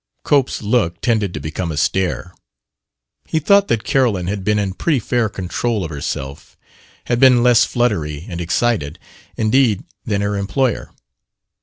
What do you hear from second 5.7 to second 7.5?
of herself, had been